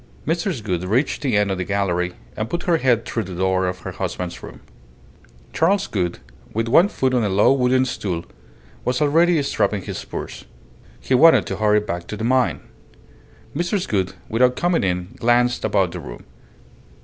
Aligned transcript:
Mrs. 0.25 0.63
Gould 0.63 0.83
reached 0.83 1.21
the 1.21 1.37
end 1.37 1.51
of 1.51 1.59
the 1.59 1.63
gallery 1.63 2.13
and 2.35 2.49
put 2.49 2.63
her 2.63 2.77
head 2.77 3.05
through 3.05 3.21
the 3.21 3.35
door 3.35 3.67
of 3.67 3.81
her 3.81 3.91
husband's 3.91 4.41
room. 4.41 4.61
Charles 5.53 5.85
Gould, 5.85 6.17
with 6.51 6.67
one 6.67 6.87
foot 6.87 7.13
on 7.13 7.23
a 7.23 7.29
low 7.29 7.53
wooden 7.53 7.85
stool, 7.85 8.25
was 8.83 8.99
already 8.99 9.39
strapping 9.43 9.83
his 9.83 9.99
spurs. 9.99 10.45
He 10.99 11.13
wanted 11.13 11.45
to 11.45 11.57
hurry 11.57 11.81
back 11.81 12.07
to 12.07 12.17
the 12.17 12.23
mine. 12.23 12.61
Mrs. 13.55 13.87
Gould, 13.87 14.15
without 14.27 14.55
coming 14.55 14.83
in, 14.83 15.09
glanced 15.19 15.63
about 15.63 15.91
the 15.91 15.99
room. 15.99 16.23